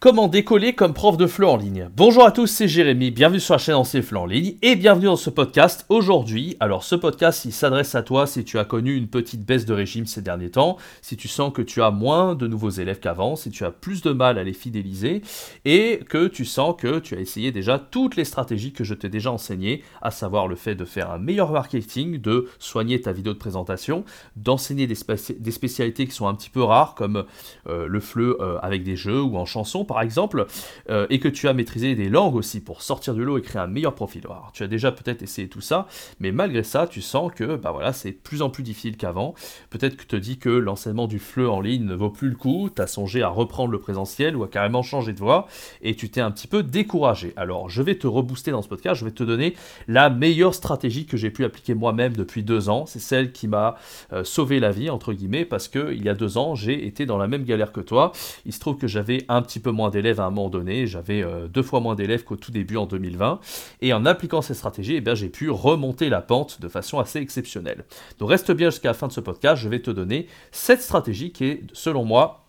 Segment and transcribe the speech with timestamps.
[0.00, 1.90] Comment décoller comme prof de FLE en ligne.
[1.96, 5.16] Bonjour à tous, c'est Jérémy, bienvenue sur la chaîne FLE en ligne et bienvenue dans
[5.16, 6.56] ce podcast aujourd'hui.
[6.60, 9.74] Alors ce podcast il s'adresse à toi si tu as connu une petite baisse de
[9.74, 13.34] régime ces derniers temps, si tu sens que tu as moins de nouveaux élèves qu'avant,
[13.34, 15.20] si tu as plus de mal à les fidéliser
[15.64, 19.08] et que tu sens que tu as essayé déjà toutes les stratégies que je t'ai
[19.08, 23.32] déjà enseignées, à savoir le fait de faire un meilleur marketing, de soigner ta vidéo
[23.32, 24.04] de présentation,
[24.36, 27.24] d'enseigner des, spécialités qui sont un petit peu rares comme
[27.66, 30.46] euh, le FLE euh, avec des jeux ou en chanson par exemple,
[30.90, 33.60] euh, et que tu as maîtrisé des langues aussi pour sortir du lot et créer
[33.60, 34.22] un meilleur profil.
[34.26, 35.88] Alors, tu as déjà peut-être essayé tout ça,
[36.20, 39.34] mais malgré ça, tu sens que bah voilà, c'est de plus en plus difficile qu'avant.
[39.70, 42.36] Peut-être que tu te dis que l'enseignement du FLE en ligne ne vaut plus le
[42.36, 45.48] coup, tu as songé à reprendre le présentiel ou à carrément changer de voie,
[45.82, 47.32] et tu t'es un petit peu découragé.
[47.36, 49.54] Alors, je vais te rebooster dans ce podcast, je vais te donner
[49.88, 52.84] la meilleure stratégie que j'ai pu appliquer moi-même depuis deux ans.
[52.86, 53.76] C'est celle qui m'a
[54.12, 57.06] euh, sauvé la vie, entre guillemets, parce que il y a deux ans, j'ai été
[57.06, 58.12] dans la même galère que toi.
[58.44, 61.22] Il se trouve que j'avais un petit peu moins d'élèves à un moment donné, j'avais
[61.22, 63.40] euh, deux fois moins d'élèves qu'au tout début en 2020,
[63.80, 67.84] et en appliquant ces stratégies, eh j'ai pu remonter la pente de façon assez exceptionnelle.
[68.18, 71.32] Donc reste bien jusqu'à la fin de ce podcast, je vais te donner cette stratégie
[71.32, 72.44] qui est, selon moi,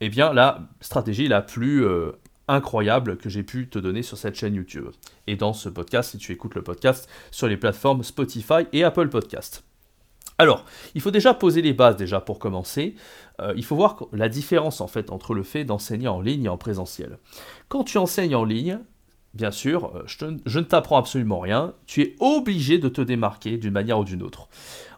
[0.00, 2.12] eh bien, la stratégie la plus euh,
[2.48, 4.88] incroyable que j'ai pu te donner sur cette chaîne YouTube.
[5.26, 9.08] Et dans ce podcast, si tu écoutes le podcast sur les plateformes Spotify et Apple
[9.08, 9.64] Podcast.
[10.38, 12.96] Alors, il faut déjà poser les bases déjà pour commencer.
[13.40, 16.48] Euh, il faut voir la différence en fait entre le fait d'enseigner en ligne et
[16.48, 17.18] en présentiel.
[17.68, 18.80] Quand tu enseignes en ligne,
[19.34, 21.74] bien sûr, euh, je, ne t'apprends absolument rien.
[21.86, 24.48] Tu es obligé de te démarquer d'une manière ou d'une autre.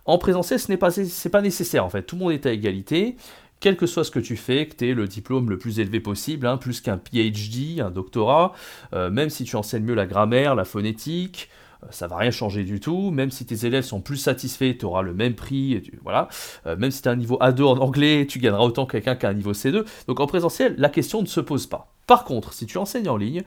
[0.05, 2.03] En présentiel, ce n'est pas, nécessaire en fait.
[2.03, 3.17] Tout le monde est à égalité
[3.59, 5.99] quel que soit ce que tu fais, que tu aies le diplôme le plus élevé
[5.99, 8.53] possible, hein, plus qu'un PhD, un doctorat,
[8.93, 11.49] euh, même si tu enseignes mieux la grammaire, la phonétique,
[11.91, 13.11] ça va rien changer du tout.
[13.11, 15.83] Même si tes élèves sont plus satisfaits, tu auras le même prix.
[16.03, 16.29] voilà.
[16.67, 19.17] Euh, même si tu as un niveau A2 en anglais, tu gagneras autant que quelqu'un
[19.17, 19.85] qui a un niveau C2.
[20.07, 21.93] Donc en présentiel, la question ne se pose pas.
[22.07, 23.43] Par contre, si tu enseignes en ligne,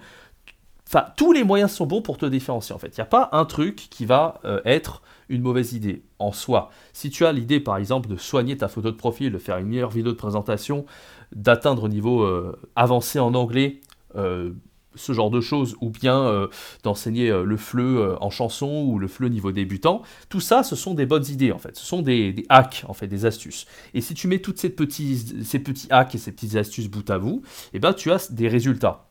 [0.88, 2.90] enfin, tous les moyens sont bons pour te différencier en fait.
[2.90, 6.72] Il n'y a pas un truc qui va euh, être une mauvaise idée en soi.
[6.94, 9.68] Si tu as l'idée par exemple de soigner ta photo de profil, de faire une
[9.68, 10.86] meilleure vidéo de présentation,
[11.36, 12.28] d'atteindre un niveau
[12.76, 13.82] avancé en anglais,
[14.96, 16.48] ce genre de choses, ou bien euh,
[16.84, 20.76] d'enseigner euh, le FLE euh, en chanson ou le FLE niveau débutant, tout ça, ce
[20.76, 23.66] sont des bonnes idées en fait, ce sont des, hacks en fait, des astuces.
[23.94, 27.10] Et si tu mets toutes ces petits, ces petits hacks et ces petites astuces bout
[27.10, 29.06] à bout, eh ben, tu as des résultats.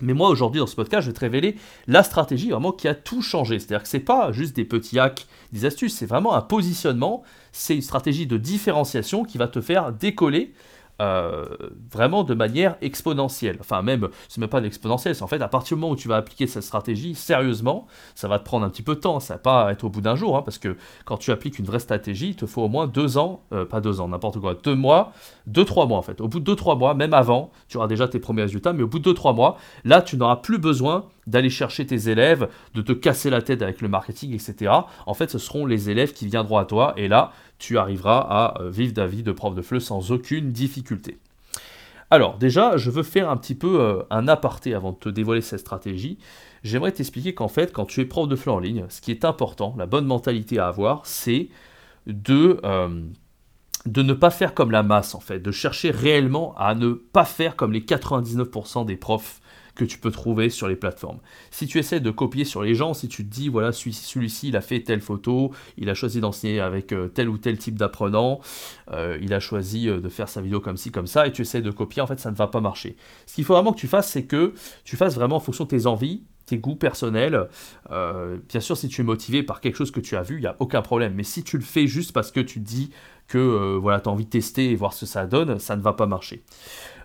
[0.00, 1.56] Mais moi aujourd'hui dans ce podcast, je vais te révéler
[1.86, 3.58] la stratégie vraiment qui a tout changé.
[3.58, 7.76] C'est-à-dire que c'est pas juste des petits hacks, des astuces, c'est vraiment un positionnement, c'est
[7.76, 10.54] une stratégie de différenciation qui va te faire décoller
[11.00, 11.46] euh,
[11.90, 13.56] vraiment de manière exponentielle.
[13.60, 16.08] Enfin, même, c'est même pas exponentielle, c'est en fait à partir du moment où tu
[16.08, 19.34] vas appliquer cette stratégie sérieusement, ça va te prendre un petit peu de temps, ça
[19.34, 21.78] va pas être au bout d'un jour, hein, parce que quand tu appliques une vraie
[21.78, 24.74] stratégie, il te faut au moins deux ans, euh, pas deux ans, n'importe quoi, deux
[24.74, 25.12] mois,
[25.46, 26.20] deux, trois mois en fait.
[26.20, 28.82] Au bout de deux, trois mois, même avant, tu auras déjà tes premiers résultats, mais
[28.82, 32.48] au bout de deux, trois mois, là, tu n'auras plus besoin d'aller chercher tes élèves,
[32.74, 34.72] de te casser la tête avec le marketing, etc.
[35.06, 38.60] En fait, ce seront les élèves qui viendront à toi, et là, tu arriveras à
[38.60, 41.18] euh, vivre ta vie de prof de FLE sans aucune difficulté.
[42.10, 45.40] Alors déjà, je veux faire un petit peu euh, un aparté avant de te dévoiler
[45.40, 46.18] cette stratégie.
[46.62, 49.24] J'aimerais t'expliquer qu'en fait, quand tu es prof de FLE en ligne, ce qui est
[49.24, 51.48] important, la bonne mentalité à avoir, c'est
[52.06, 53.00] de, euh,
[53.86, 57.24] de ne pas faire comme la masse en fait, de chercher réellement à ne pas
[57.24, 59.40] faire comme les 99% des profs
[59.74, 61.18] que tu peux trouver sur les plateformes.
[61.50, 64.56] Si tu essaies de copier sur les gens, si tu te dis, voilà, celui-ci, il
[64.56, 68.40] a fait telle photo, il a choisi d'enseigner avec euh, tel ou tel type d'apprenant,
[68.90, 71.42] euh, il a choisi euh, de faire sa vidéo comme ci, comme ça, et tu
[71.42, 72.96] essaies de copier, en fait, ça ne va pas marcher.
[73.26, 74.52] Ce qu'il faut vraiment que tu fasses, c'est que
[74.84, 77.48] tu fasses vraiment en fonction de tes envies, tes goûts personnels.
[77.88, 80.46] bien sûr, si tu es motivé par quelque chose que tu as vu, il n'y
[80.46, 81.14] a aucun problème.
[81.14, 82.90] Mais si tu le fais juste parce que tu te dis
[83.28, 85.82] que voilà, tu as envie de tester et voir ce que ça donne, ça ne
[85.82, 86.42] va pas marcher.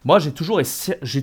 [0.08, 0.62] Moi, j'ai toujours,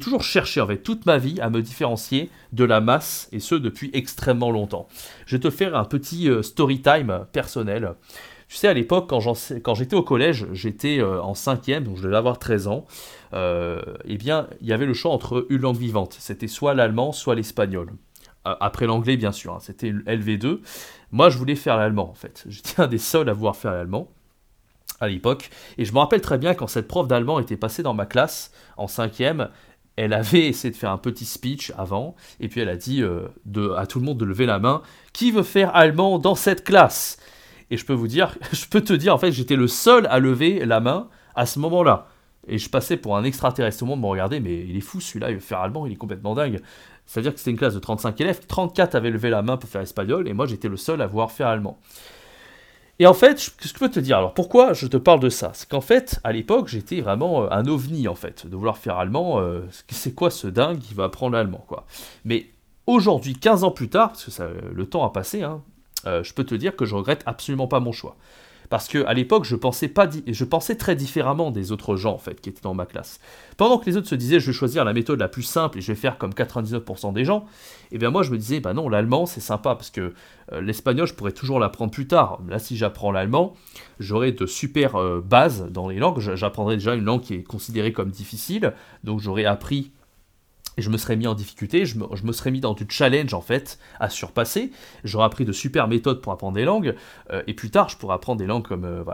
[0.02, 3.90] toujours cherché, fait, toute ma vie, à me différencier de la masse, et ce, depuis
[3.94, 4.88] extrêmement longtemps.
[5.26, 7.94] Je vais te faire un petit euh, story time personnel.
[8.54, 12.14] Tu sais, à l'époque, quand j'étais au collège, j'étais euh, en cinquième, donc je devais
[12.14, 12.84] avoir 13 ans,
[13.32, 16.16] euh, eh bien, il y avait le choix entre une langue vivante.
[16.20, 17.90] C'était soit l'allemand, soit l'espagnol.
[18.44, 20.60] Après l'anglais, bien sûr, hein, c'était LV2.
[21.10, 22.44] Moi, je voulais faire l'allemand, en fait.
[22.46, 24.06] J'étais un des seuls à vouloir faire l'allemand
[25.00, 25.50] à l'époque.
[25.76, 28.52] Et je me rappelle très bien quand cette prof d'allemand était passée dans ma classe
[28.76, 29.48] en cinquième,
[29.96, 33.26] elle avait essayé de faire un petit speech avant, et puis elle a dit euh,
[33.76, 34.82] à tout le monde de lever la main.
[35.12, 37.18] Qui veut faire allemand dans cette classe?
[37.74, 40.20] Et je peux vous dire, je peux te dire, en fait, j'étais le seul à
[40.20, 42.06] lever la main à ce moment-là.
[42.46, 43.80] Et je passais pour un extraterrestre.
[43.80, 45.92] Tout le monde me regardait, mais il est fou celui-là, il veut faire allemand, il
[45.92, 46.60] est complètement dingue.
[47.04, 49.80] C'est-à-dire que c'était une classe de 35 élèves, 34 avaient levé la main pour faire
[49.80, 51.78] espagnol, et moi j'étais le seul à vouloir faire allemand.
[53.00, 55.28] Et en fait, ce que je peux te dire, alors pourquoi je te parle de
[55.28, 55.50] ça?
[55.54, 58.96] C'est qu'en fait, à l'époque, j'étais vraiment euh, un ovni, en fait, de vouloir faire
[58.98, 59.40] allemand.
[59.40, 61.86] Euh, c'est quoi ce dingue qui va apprendre l'allemand, quoi?
[62.24, 62.46] Mais
[62.86, 65.60] aujourd'hui, 15 ans plus tard, parce que ça, le temps a passé, hein,
[66.06, 68.16] euh, je peux te dire que je regrette absolument pas mon choix.
[68.70, 72.18] Parce que à l'époque, je pensais pas, je pensais très différemment des autres gens en
[72.18, 73.20] fait qui étaient dans ma classe.
[73.56, 75.80] Pendant que les autres se disaient, je vais choisir la méthode la plus simple et
[75.80, 77.44] je vais faire comme 99% des gens,
[77.92, 80.14] et eh bien moi je me disais, bah non, l'allemand c'est sympa parce que
[80.52, 82.40] euh, l'espagnol je pourrais toujours l'apprendre plus tard.
[82.48, 83.54] Là, si j'apprends l'allemand,
[84.00, 86.18] j'aurai de super euh, bases dans les langues.
[86.18, 88.72] J'apprendrai déjà une langue qui est considérée comme difficile,
[89.04, 89.92] donc j'aurai appris
[90.76, 93.40] et je me serais mis en difficulté, je me, serais mis dans du challenge en
[93.40, 94.70] fait à surpasser.
[95.04, 96.94] J'aurais appris de super méthodes pour apprendre des langues,
[97.30, 99.04] euh, et plus tard je pourrais apprendre des langues comme, euh,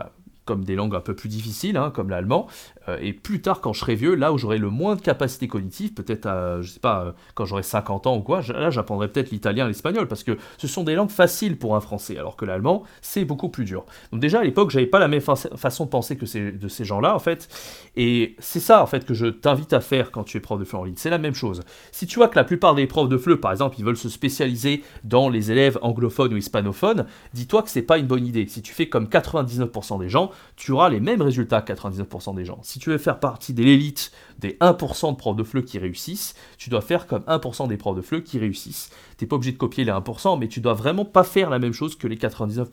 [0.45, 2.47] comme des langues un peu plus difficiles, hein, comme l'allemand,
[2.87, 5.47] euh, et plus tard, quand je serai vieux, là où j'aurai le moins de capacité
[5.47, 9.07] cognitive, peut-être, à, je sais pas, euh, quand j'aurai 50 ans ou quoi, là j'apprendrai
[9.07, 12.35] peut-être l'italien et l'espagnol, parce que ce sont des langues faciles pour un français, alors
[12.35, 13.85] que l'allemand, c'est beaucoup plus dur.
[14.11, 16.85] Donc déjà, à l'époque, j'avais pas la même façon de penser que ces, de ces
[16.85, 17.47] gens-là, en fait,
[17.95, 20.65] et c'est ça, en fait, que je t'invite à faire quand tu es prof de
[20.65, 21.61] FLE en ligne, c'est la même chose.
[21.91, 24.09] Si tu vois que la plupart des profs de FLE, par exemple, ils veulent se
[24.09, 28.47] spécialiser dans les élèves anglophones ou hispanophones, dis-toi que c'est pas une bonne idée.
[28.47, 32.45] Si tu fais comme 99% des gens, tu auras les mêmes résultats que 99% des
[32.45, 35.77] gens si tu veux faire partie de l'élite des 1% de profs de FLE qui
[35.77, 38.89] réussissent, tu dois faire comme 1% des profs de FLE qui réussissent.
[39.17, 41.59] Tu n'es pas obligé de copier les 1%, mais tu dois vraiment pas faire la
[41.59, 42.65] même chose que les 99%.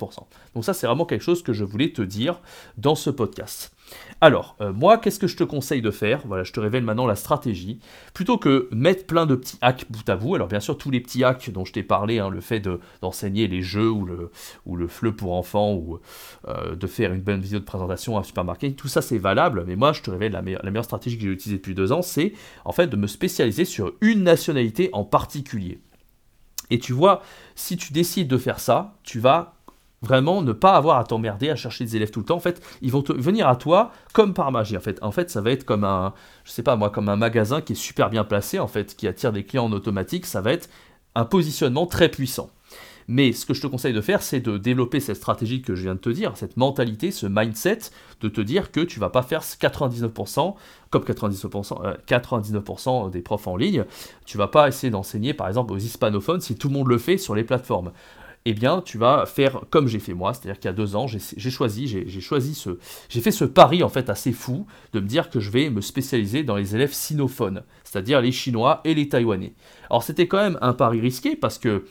[0.55, 2.41] Donc ça, c'est vraiment quelque chose que je voulais te dire
[2.77, 3.75] dans ce podcast.
[4.21, 6.23] Alors, euh, moi, qu'est-ce que je te conseille de faire?
[6.27, 7.79] Voilà, je te révèle maintenant la stratégie.
[8.15, 11.01] Plutôt que mettre plein de petits hacks bout à bout, alors bien sûr, tous les
[11.01, 12.69] petits hacks dont je t'ai parlé, hein, le fait
[13.01, 14.31] d'enseigner les jeux ou le,
[14.67, 16.01] ou le FLE pour enfants, ou
[16.49, 19.77] euh, de faire une bonne vidéo de présentation à supermarché, tout ça c'est valable, mais
[19.77, 22.33] moi, je te révèle la meilleure stratégie que j'ai utilisée depuis deux ans, c'est
[22.65, 25.81] en fait de me spécialiser sur une nationalité en particulier.
[26.71, 27.23] Et tu vois,
[27.55, 29.58] si tu décides de faire ça, tu vas
[30.01, 32.37] Vraiment, ne pas avoir à t'emmerder à chercher des élèves tout le temps.
[32.37, 34.77] En fait, ils vont venir à toi comme par magie.
[34.77, 36.15] En fait, en fait, ça va être comme un,
[36.45, 39.09] je sais pas moi, comme un magasin qui est super bien placé, en fait, qui
[39.09, 40.27] attire des clients en automatique.
[40.27, 40.69] Ça va être
[41.17, 42.51] un positionnement très puissant.
[43.11, 45.85] Mais ce que je te conseille de faire, c'est de développer cette stratégie que je
[45.85, 47.79] viens de te dire, cette mentalité, ce mindset,
[48.21, 50.55] de te dire que tu vas pas faire 99%,
[50.91, 53.87] comme 99%, 99% euh, des profs en ligne,
[54.27, 57.17] tu vas pas essayer d'enseigner par exemple aux hispanophones si tout le monde le fait
[57.17, 57.93] sur les plateformes
[58.45, 61.07] eh bien, tu vas faire comme j'ai fait moi, c'est-à-dire qu'il y a deux ans,
[61.07, 65.51] j'ai choisi, j'ai fait ce pari en fait assez fou de me dire que je
[65.51, 69.55] vais me spécialiser dans les élèves sinophones, c'est-à-dire les Chinois et les Taïwanais.
[69.91, 71.85] Alors c'était quand même un pari risqué parce que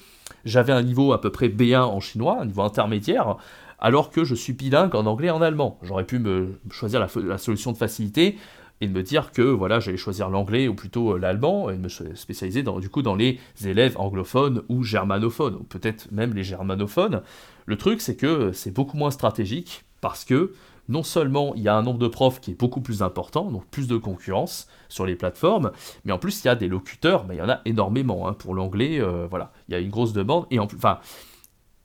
[0.45, 3.37] j'avais un niveau à peu près B1 en chinois, un niveau intermédiaire,
[3.79, 5.77] alors que je suis bilingue en anglais et en allemand.
[5.83, 8.37] J'aurais pu me choisir la solution de facilité,
[8.81, 11.81] et de me dire que voilà, j'allais choisir l'anglais ou plutôt euh, l'allemand et de
[11.81, 16.43] me spécialiser dans, du coup dans les élèves anglophones ou germanophones, ou peut-être même les
[16.43, 17.21] germanophones.
[17.65, 20.53] Le truc, c'est que c'est beaucoup moins stratégique parce que
[20.89, 23.65] non seulement il y a un nombre de profs qui est beaucoup plus important, donc
[23.65, 25.71] plus de concurrence sur les plateformes,
[26.05, 28.27] mais en plus il y a des locuteurs, mais il y en a énormément.
[28.27, 28.33] Hein.
[28.33, 30.99] Pour l'anglais, euh, voilà, il y a une grosse demande et enfin,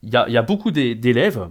[0.02, 1.48] il y a, il y a beaucoup d'élèves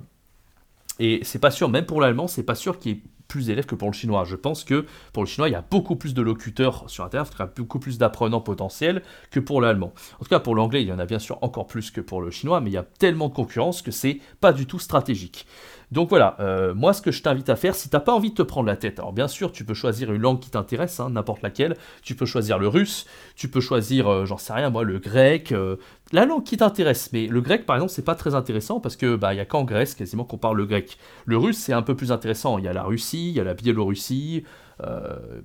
[1.00, 3.02] et c'est pas sûr, même pour l'allemand, c'est pas sûr qu'il y ait
[3.32, 4.26] plus d'élèves que pour le chinois.
[4.26, 7.32] Je pense que pour le chinois, il y a beaucoup plus de locuteurs sur Internet,
[7.34, 9.94] il y a beaucoup plus d'apprenants potentiels que pour l'allemand.
[10.20, 12.22] En tout cas, pour l'anglais, il y en a bien sûr encore plus que pour
[12.22, 15.48] le chinois, mais il y a tellement de concurrence que c'est pas du tout stratégique.
[15.92, 18.36] Donc voilà, euh, moi ce que je t'invite à faire, si t'as pas envie de
[18.36, 21.10] te prendre la tête, alors bien sûr tu peux choisir une langue qui t'intéresse, hein,
[21.10, 23.06] n'importe laquelle, tu peux choisir le russe,
[23.36, 25.76] tu peux choisir, euh, j'en sais rien moi, le grec, euh,
[26.14, 27.12] la langue qui t'intéresse.
[27.12, 29.66] Mais le grec par exemple c'est pas très intéressant parce que bah y a qu'en
[29.66, 30.98] Grèce quasiment qu'on parle le grec.
[31.26, 33.44] Le russe c'est un peu plus intéressant, il y a la Russie, il y a
[33.44, 34.46] la Biélorussie,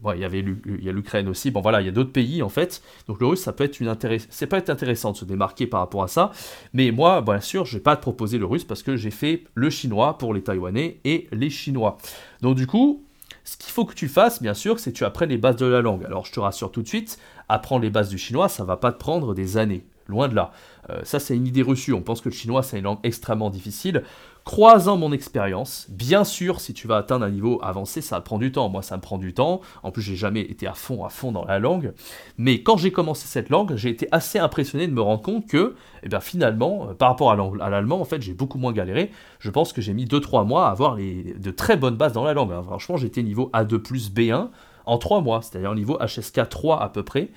[0.00, 1.50] bon, il y avait l'Ukraine aussi.
[1.50, 2.82] Bon voilà, il y a d'autres pays en fait.
[3.08, 3.94] Donc le russe, ça peut être une
[4.30, 6.32] c'est pas être intéressant de se démarquer par rapport à ça.
[6.72, 9.44] Mais moi, bien sûr, je vais pas te proposer le russe parce que j'ai fait
[9.54, 11.98] le chinois pour les Taïwanais et les Chinois.
[12.42, 13.04] Donc du coup,
[13.44, 15.66] ce qu'il faut que tu fasses, bien sûr, c'est que tu apprennes les bases de
[15.66, 16.04] la langue.
[16.04, 18.92] Alors je te rassure tout de suite, apprendre les bases du chinois, ça va pas
[18.92, 19.84] te prendre des années.
[20.08, 20.52] Loin de là.
[20.90, 21.92] Euh, ça, c'est une idée reçue.
[21.92, 24.02] On pense que le chinois, c'est une langue extrêmement difficile.
[24.44, 28.52] Croisant mon expérience, bien sûr, si tu vas atteindre un niveau avancé, ça prend du
[28.52, 28.68] temps.
[28.68, 29.60] Moi, ça me prend du temps.
[29.82, 31.92] En plus, j'ai jamais été à fond, à fond dans la langue.
[32.38, 35.74] Mais quand j'ai commencé cette langue, j'ai été assez impressionné de me rendre compte que,
[36.04, 39.10] eh bien, finalement, euh, par rapport à l'allemand, en fait, j'ai beaucoup moins galéré.
[39.40, 42.32] Je pense que j'ai mis 2-3 mois à avoir de très bonnes bases dans la
[42.32, 42.52] langue.
[42.52, 42.62] Hein.
[42.62, 44.50] Franchement, j'étais niveau A2 plus B1
[44.86, 47.30] en 3 mois, c'est-à-dire niveau HSK 3 à peu près.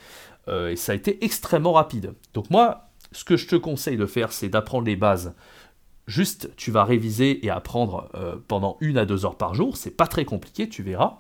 [0.50, 2.14] Euh, et ça a été extrêmement rapide.
[2.34, 5.36] Donc moi, ce que je te conseille de faire, c'est d'apprendre les bases.
[6.08, 9.78] Juste, tu vas réviser et apprendre euh, pendant une à deux heures par jour.
[9.78, 11.18] C'est pas très compliqué, tu verras.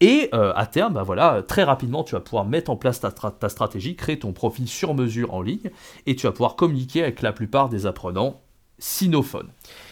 [0.00, 3.10] Et euh, à terme, bah voilà, très rapidement, tu vas pouvoir mettre en place ta,
[3.10, 5.70] ta, stratégie, créer ton profil sur mesure en ligne,
[6.06, 8.40] et tu vas pouvoir communiquer avec la plupart des apprenants
[8.80, 9.48] sinophone.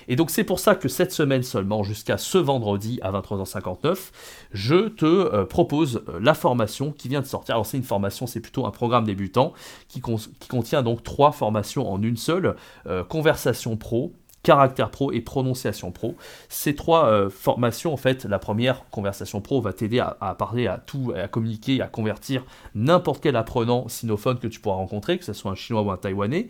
[0.08, 4.10] Et donc c'est pour ça que cette semaine seulement, jusqu'à ce vendredi à 23h59,
[4.52, 7.54] je te euh, propose euh, la formation qui vient de sortir.
[7.54, 9.52] Alors c'est une formation, c'est plutôt un programme débutant
[9.88, 15.92] qui, contient donc trois formations en une seule, euh, conversation pro, caractère pro et prononciation
[15.92, 16.16] pro.
[16.48, 20.78] Ces trois formations, en fait, la première, conversation pro, va t'aider à, à, parler, à
[20.78, 25.32] tout, à communiquer, à convertir n'importe quel apprenant sinophone que tu pourras rencontrer, que ce
[25.34, 26.48] soit un chinois ou un taïwanais.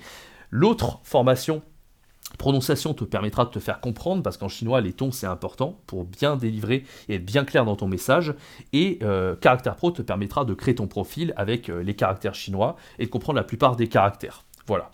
[0.51, 1.63] L'autre formation,
[2.37, 6.05] Prononciation te permettra de te faire comprendre, parce qu'en chinois, les tons, c'est important pour
[6.05, 8.35] bien délivrer et être bien clair dans ton message.
[8.73, 12.77] Et euh, Caractère Pro te permettra de créer ton profil avec euh, les caractères chinois
[12.99, 14.45] et de comprendre la plupart des caractères.
[14.69, 14.91] Voilà.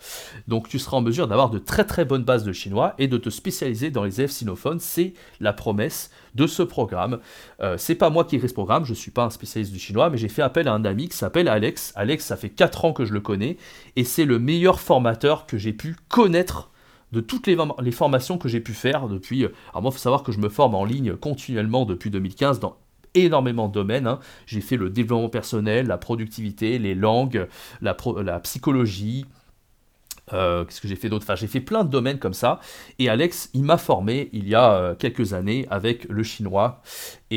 [0.47, 3.17] Donc tu seras en mesure d'avoir de très très bonnes bases de chinois et de
[3.17, 4.79] te spécialiser dans les élèves sinophones.
[4.79, 7.19] C'est la promesse de ce programme.
[7.61, 10.09] Euh, c'est pas moi qui écris ce programme, je suis pas un spécialiste du chinois,
[10.09, 11.91] mais j'ai fait appel à un ami qui s'appelle Alex.
[11.97, 13.57] Alex, ça fait 4 ans que je le connais
[13.97, 16.71] et c'est le meilleur formateur que j'ai pu connaître
[17.15, 19.45] de toutes les, formations que j'ai pu faire depuis.
[19.45, 22.59] Euh, alors moi, il faut savoir que je me forme en ligne continuellement depuis 2015
[22.59, 22.75] dans
[23.13, 24.05] énormément de domaines.
[24.05, 24.19] Hein.
[24.45, 27.47] J'ai fait le développement personnel, la productivité, les langues,
[27.81, 27.95] la,
[28.41, 29.25] psychologie,
[30.33, 31.23] euh, qu'est-ce que j'ai fait d'autre?
[31.23, 32.59] Enfin, j'ai fait plein de domaines comme ça.
[32.99, 36.81] Et Alex, il m'a formé il y a euh, quelques années avec le chinois.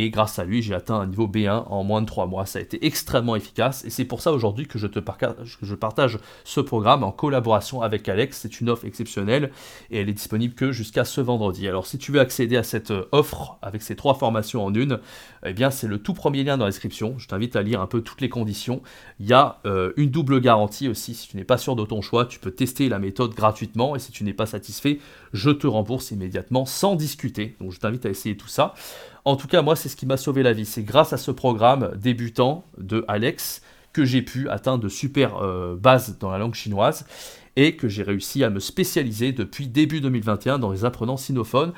[0.00, 2.46] Et grâce à lui, j'ai atteint un niveau B1 en moins de 3 mois.
[2.46, 3.84] Ça a été extrêmement efficace.
[3.84, 8.38] Et c'est pour ça aujourd'hui que je te partage, ce programme en collaboration avec Alex.
[8.42, 9.50] C'est une offre exceptionnelle
[9.90, 11.66] et elle est disponible que jusqu'à ce vendredi.
[11.66, 15.00] Alors, si tu veux accéder à cette euh, offre avec ces trois formations en une,
[15.44, 17.18] eh bien, c'est le tout premier lien dans la description.
[17.18, 18.82] Je t'invite à lire un peu toutes les conditions.
[19.18, 19.58] Il y a
[19.96, 21.14] une double garantie aussi.
[21.14, 23.98] Si tu n'es pas sûr de ton choix, tu peux tester la méthode gratuitement et
[23.98, 25.00] si tu n'es pas satisfait,
[25.32, 27.56] je te rembourse immédiatement sans discuter.
[27.60, 28.74] Donc je t'invite à essayer tout ça.
[29.28, 30.64] En tout cas, moi, c'est ce qui m'a sauvé la vie.
[30.64, 33.60] C'est grâce à ce programme débutant de Alex
[33.92, 37.04] que j'ai pu atteindre de super euh, bases dans la langue chinoise
[37.54, 41.74] et que j'ai réussi à me spécialiser depuis début 2021 dans les apprenants sinophones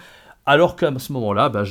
[0.47, 1.65] alors qu'à ce moment-là, bah,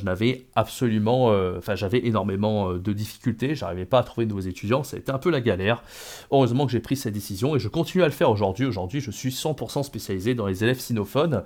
[0.56, 4.84] absolument, euh, enfin j'avais énormément euh, de difficultés, j'arrivais pas à trouver de nouveaux étudiants,
[4.84, 5.84] ça a été un peu la galère.
[6.32, 8.66] Heureusement que j'ai pris cette décision et je continue à le faire aujourd'hui.
[8.66, 11.44] Aujourd'hui, je suis 100% spécialisé dans les élèves sinophones.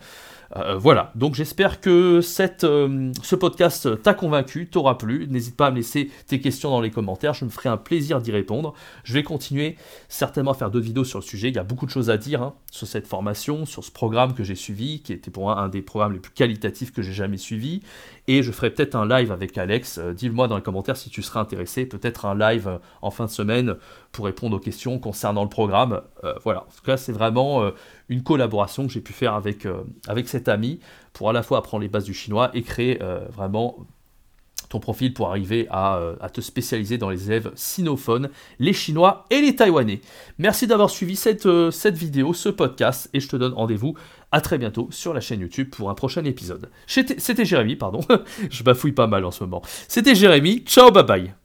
[0.56, 5.28] Euh, voilà, donc j'espère que cette, ce podcast t'a convaincu, t'aura plu.
[5.28, 8.22] N'hésite pas à me laisser tes questions dans les commentaires, je me ferai un plaisir
[8.22, 8.74] d'y répondre.
[9.04, 9.76] Je vais continuer
[10.10, 12.18] certainement à faire d'autres vidéos sur le sujet, il y a beaucoup de choses à
[12.18, 15.60] dire hein, sur cette formation, sur ce programme que j'ai suivi, qui était pour moi
[15.60, 17.82] un des programmes les plus qualitatifs que j'ai jamais suivi.
[18.28, 19.98] Et je ferai peut-être un live avec Alex.
[19.98, 21.86] Euh, dis-le-moi dans les commentaires si tu seras intéressé.
[21.86, 23.76] Peut-être un live euh, en fin de semaine
[24.14, 26.02] pour répondre aux questions concernant le programme.
[26.24, 26.62] Euh, voilà.
[26.62, 27.72] En tout cas, c'est vraiment
[28.10, 29.68] une collaboration que j'ai pu faire avec,
[30.08, 30.80] avec cet ami
[31.12, 33.00] pour à la fois apprendre les bases du chinois et créer
[33.32, 33.78] vraiment
[34.70, 39.42] ton profil pour arriver à, à, te spécialiser dans les élèves sinophones, les chinois et
[39.42, 40.02] les taïwanais.
[40.38, 43.96] Merci d'avoir suivi cette, cette vidéo, ce podcast, et je te donne rendez-vous
[44.34, 46.70] à très bientôt sur la chaîne YouTube pour un prochain épisode.
[46.88, 48.02] C'était Jérémy, pardon.
[48.50, 49.62] Je bafouille pas mal en ce moment.
[49.88, 50.64] C'était Jérémy.
[50.66, 51.43] Ciao, bye bye.